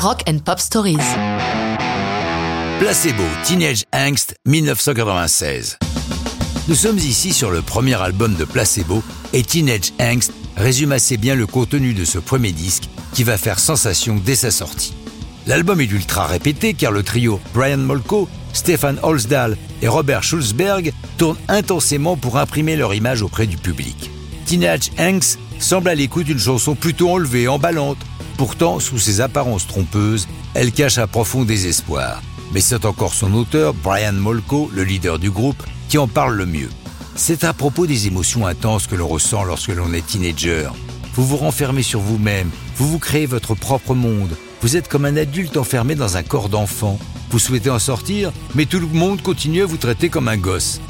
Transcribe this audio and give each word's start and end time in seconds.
Rock 0.00 0.22
and 0.28 0.38
Pop 0.44 0.60
Stories. 0.60 0.96
Placebo, 2.78 3.24
Teenage 3.42 3.82
Angst, 3.92 4.36
1996. 4.46 5.76
Nous 6.68 6.74
sommes 6.76 6.98
ici 6.98 7.32
sur 7.32 7.50
le 7.50 7.62
premier 7.62 8.00
album 8.00 8.36
de 8.36 8.44
Placebo 8.44 9.02
et 9.32 9.42
Teenage 9.42 9.92
Angst 10.00 10.32
résume 10.56 10.92
assez 10.92 11.16
bien 11.16 11.34
le 11.34 11.48
contenu 11.48 11.94
de 11.94 12.04
ce 12.04 12.18
premier 12.18 12.52
disque 12.52 12.84
qui 13.12 13.24
va 13.24 13.36
faire 13.36 13.58
sensation 13.58 14.22
dès 14.24 14.36
sa 14.36 14.52
sortie. 14.52 14.94
L'album 15.48 15.80
est 15.80 15.90
ultra 15.90 16.26
répété 16.26 16.74
car 16.74 16.92
le 16.92 17.02
trio 17.02 17.40
Brian 17.52 17.78
Molko, 17.78 18.28
Stefan 18.52 19.00
Holsdahl 19.02 19.56
et 19.82 19.88
Robert 19.88 20.22
Schulzberg 20.22 20.92
tournent 21.16 21.38
intensément 21.48 22.16
pour 22.16 22.38
imprimer 22.38 22.76
leur 22.76 22.94
image 22.94 23.22
auprès 23.22 23.48
du 23.48 23.56
public. 23.56 24.12
Teenage 24.46 24.92
Angst 24.96 25.40
semble 25.58 25.88
à 25.88 25.94
l'écoute 25.94 26.26
d'une 26.26 26.38
chanson 26.38 26.74
plutôt 26.74 27.10
enlevée, 27.10 27.48
emballante. 27.48 27.98
Pourtant, 28.36 28.80
sous 28.80 28.98
ses 28.98 29.20
apparences 29.20 29.66
trompeuses, 29.66 30.28
elle 30.54 30.72
cache 30.72 30.98
un 30.98 31.06
profond 31.06 31.44
désespoir. 31.44 32.22
Mais 32.52 32.60
c'est 32.60 32.84
encore 32.84 33.14
son 33.14 33.34
auteur, 33.34 33.74
Brian 33.74 34.12
Molko, 34.12 34.70
le 34.72 34.84
leader 34.84 35.18
du 35.18 35.30
groupe, 35.30 35.62
qui 35.88 35.98
en 35.98 36.08
parle 36.08 36.36
le 36.36 36.46
mieux. 36.46 36.70
C'est 37.14 37.44
à 37.44 37.52
propos 37.52 37.86
des 37.86 38.06
émotions 38.06 38.46
intenses 38.46 38.86
que 38.86 38.94
l'on 38.94 39.08
ressent 39.08 39.44
lorsque 39.44 39.74
l'on 39.74 39.92
est 39.92 40.06
teenager. 40.06 40.68
Vous 41.14 41.26
vous 41.26 41.36
renfermez 41.36 41.82
sur 41.82 42.00
vous-même, 42.00 42.50
vous 42.76 42.88
vous 42.88 43.00
créez 43.00 43.26
votre 43.26 43.54
propre 43.54 43.94
monde, 43.94 44.36
vous 44.60 44.76
êtes 44.76 44.88
comme 44.88 45.04
un 45.04 45.16
adulte 45.16 45.56
enfermé 45.56 45.94
dans 45.94 46.16
un 46.16 46.22
corps 46.22 46.48
d'enfant. 46.48 46.98
Vous 47.30 47.38
souhaitez 47.38 47.70
en 47.70 47.78
sortir, 47.78 48.32
mais 48.54 48.66
tout 48.66 48.80
le 48.80 48.86
monde 48.86 49.22
continue 49.22 49.62
à 49.62 49.66
vous 49.66 49.76
traiter 49.76 50.08
comme 50.08 50.28
un 50.28 50.36
gosse. 50.36 50.80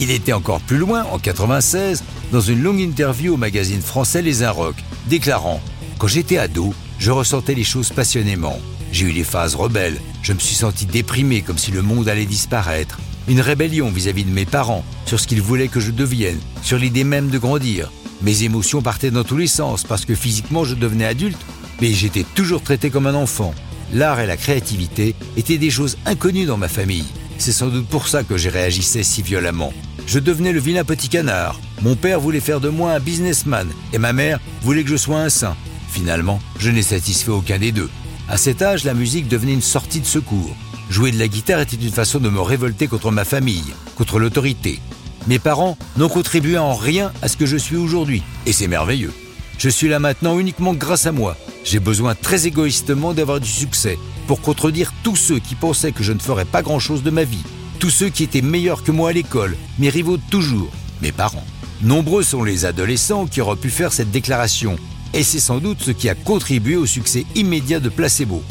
Il 0.00 0.10
était 0.10 0.32
encore 0.32 0.60
plus 0.60 0.78
loin, 0.78 1.04
en 1.04 1.18
96, 1.18 2.02
dans 2.32 2.40
une 2.40 2.62
longue 2.62 2.80
interview 2.80 3.34
au 3.34 3.36
magazine 3.36 3.80
français 3.80 4.22
Les 4.22 4.42
Inrocks, 4.42 4.82
déclarant 5.06 5.60
Quand 5.98 6.08
j'étais 6.08 6.38
ado, 6.38 6.74
je 6.98 7.12
ressentais 7.12 7.54
les 7.54 7.64
choses 7.64 7.90
passionnément. 7.90 8.58
J'ai 8.90 9.06
eu 9.06 9.12
des 9.12 9.24
phases 9.24 9.54
rebelles, 9.54 10.00
je 10.22 10.32
me 10.32 10.38
suis 10.38 10.56
senti 10.56 10.86
déprimé 10.86 11.42
comme 11.42 11.58
si 11.58 11.70
le 11.70 11.82
monde 11.82 12.08
allait 12.08 12.26
disparaître. 12.26 12.98
Une 13.28 13.40
rébellion 13.40 13.90
vis-à-vis 13.90 14.24
de 14.24 14.30
mes 14.30 14.44
parents, 14.44 14.84
sur 15.06 15.18
ce 15.18 15.26
qu'ils 15.26 15.42
voulaient 15.42 15.68
que 15.68 15.80
je 15.80 15.90
devienne, 15.90 16.40
sur 16.62 16.78
l'idée 16.78 17.04
même 17.04 17.28
de 17.28 17.38
grandir. 17.38 17.90
Mes 18.22 18.42
émotions 18.42 18.82
partaient 18.82 19.10
dans 19.10 19.24
tous 19.24 19.36
les 19.36 19.46
sens 19.46 19.84
parce 19.84 20.04
que 20.04 20.14
physiquement 20.14 20.64
je 20.64 20.74
devenais 20.74 21.06
adulte, 21.06 21.38
mais 21.80 21.92
j'étais 21.92 22.24
toujours 22.34 22.62
traité 22.62 22.90
comme 22.90 23.06
un 23.06 23.14
enfant. 23.14 23.54
L'art 23.92 24.20
et 24.20 24.26
la 24.26 24.36
créativité 24.36 25.14
étaient 25.36 25.58
des 25.58 25.70
choses 25.70 25.98
inconnues 26.04 26.46
dans 26.46 26.56
ma 26.56 26.68
famille. 26.68 27.06
C'est 27.38 27.52
sans 27.52 27.68
doute 27.68 27.88
pour 27.88 28.08
ça 28.08 28.22
que 28.22 28.36
j'ai 28.36 28.48
réagissais 28.48 29.02
si 29.02 29.22
violemment. 29.22 29.72
Je 30.06 30.18
devenais 30.18 30.52
le 30.52 30.60
vilain 30.60 30.84
petit 30.84 31.08
canard. 31.08 31.58
Mon 31.82 31.96
père 31.96 32.20
voulait 32.20 32.40
faire 32.40 32.60
de 32.60 32.68
moi 32.68 32.92
un 32.92 33.00
businessman 33.00 33.68
et 33.92 33.98
ma 33.98 34.12
mère 34.12 34.40
voulait 34.62 34.84
que 34.84 34.90
je 34.90 34.96
sois 34.96 35.20
un 35.20 35.28
saint. 35.28 35.56
Finalement, 35.90 36.40
je 36.58 36.70
n'ai 36.70 36.82
satisfait 36.82 37.30
aucun 37.30 37.58
des 37.58 37.72
deux. 37.72 37.90
À 38.28 38.36
cet 38.36 38.62
âge, 38.62 38.84
la 38.84 38.94
musique 38.94 39.28
devenait 39.28 39.52
une 39.52 39.62
sortie 39.62 40.00
de 40.00 40.06
secours. 40.06 40.56
Jouer 40.90 41.12
de 41.12 41.18
la 41.18 41.28
guitare 41.28 41.60
était 41.60 41.76
une 41.76 41.92
façon 41.92 42.18
de 42.18 42.28
me 42.28 42.40
révolter 42.40 42.86
contre 42.86 43.10
ma 43.10 43.24
famille, 43.24 43.74
contre 43.96 44.18
l'autorité. 44.18 44.80
Mes 45.26 45.38
parents 45.38 45.78
n'ont 45.96 46.08
contribué 46.08 46.58
en 46.58 46.74
rien 46.74 47.12
à 47.22 47.28
ce 47.28 47.36
que 47.36 47.46
je 47.46 47.56
suis 47.56 47.76
aujourd'hui, 47.76 48.22
et 48.44 48.52
c'est 48.52 48.66
merveilleux. 48.66 49.12
Je 49.58 49.68
suis 49.68 49.88
là 49.88 49.98
maintenant 49.98 50.38
uniquement 50.38 50.74
grâce 50.74 51.06
à 51.06 51.12
moi. 51.12 51.36
J'ai 51.64 51.80
besoin 51.80 52.14
très 52.14 52.46
égoïstement 52.46 53.14
d'avoir 53.14 53.40
du 53.40 53.48
succès 53.48 53.98
pour 54.26 54.42
contredire 54.42 54.92
tous 55.02 55.16
ceux 55.16 55.38
qui 55.38 55.54
pensaient 55.54 55.92
que 55.92 56.04
je 56.04 56.12
ne 56.12 56.18
ferais 56.18 56.44
pas 56.44 56.62
grand-chose 56.62 57.02
de 57.02 57.10
ma 57.10 57.24
vie, 57.24 57.42
tous 57.78 57.90
ceux 57.90 58.10
qui 58.10 58.22
étaient 58.22 58.42
meilleurs 58.42 58.84
que 58.84 58.92
moi 58.92 59.10
à 59.10 59.12
l'école, 59.12 59.56
mes 59.78 59.88
rivaux 59.88 60.18
de 60.18 60.22
toujours, 60.30 60.70
mes 61.00 61.10
parents. 61.10 61.44
Nombreux 61.82 62.22
sont 62.22 62.44
les 62.44 62.66
adolescents 62.66 63.26
qui 63.26 63.40
auraient 63.40 63.56
pu 63.56 63.70
faire 63.70 63.94
cette 63.94 64.10
déclaration, 64.10 64.76
et 65.14 65.22
c'est 65.22 65.40
sans 65.40 65.58
doute 65.58 65.80
ce 65.80 65.90
qui 65.90 66.10
a 66.10 66.14
contribué 66.14 66.76
au 66.76 66.86
succès 66.86 67.24
immédiat 67.34 67.80
de 67.80 67.88
Placebo. 67.88 68.42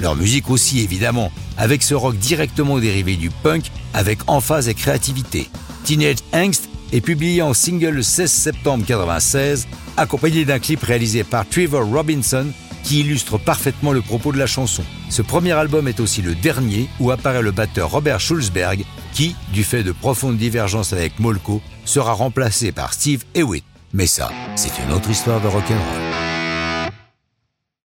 Leur 0.00 0.16
musique 0.16 0.48
aussi 0.48 0.80
évidemment, 0.80 1.30
avec 1.58 1.82
ce 1.82 1.94
rock 1.94 2.16
directement 2.16 2.78
dérivé 2.78 3.16
du 3.16 3.30
punk, 3.30 3.70
avec 3.92 4.18
emphase 4.28 4.68
et 4.68 4.74
créativité. 4.74 5.48
Teenage 5.84 6.18
Angst 6.32 6.68
est 6.92 7.00
publié 7.00 7.42
en 7.42 7.54
single 7.54 7.90
le 7.90 8.02
16 8.02 8.30
septembre 8.30 8.84
1996, 8.84 9.66
accompagné 9.96 10.44
d'un 10.44 10.58
clip 10.58 10.82
réalisé 10.82 11.24
par 11.24 11.48
Trevor 11.48 11.86
Robinson 11.86 12.46
qui 12.82 13.00
illustre 13.00 13.38
parfaitement 13.38 13.92
le 13.92 14.02
propos 14.02 14.32
de 14.32 14.38
la 14.38 14.46
chanson. 14.46 14.82
Ce 15.08 15.22
premier 15.22 15.52
album 15.52 15.88
est 15.88 16.00
aussi 16.00 16.22
le 16.22 16.34
dernier 16.34 16.88
où 17.00 17.10
apparaît 17.10 17.42
le 17.42 17.52
batteur 17.52 17.90
Robert 17.90 18.20
Schulzberg 18.20 18.84
qui, 19.12 19.36
du 19.52 19.64
fait 19.64 19.82
de 19.82 19.92
profondes 19.92 20.36
divergences 20.36 20.92
avec 20.92 21.18
Molko, 21.18 21.60
sera 21.84 22.12
remplacé 22.12 22.72
par 22.72 22.92
Steve 22.92 23.24
Hewitt. 23.34 23.64
Mais 23.92 24.06
ça, 24.06 24.30
c'est 24.56 24.72
une 24.84 24.92
autre 24.92 25.10
histoire 25.10 25.40
de 25.40 25.48
rock'n'roll. 25.48 26.31